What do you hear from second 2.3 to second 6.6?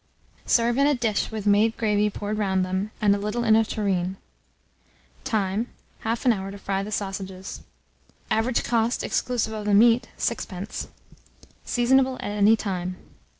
round them, and a little in a tureen. Time. 1/2 hour to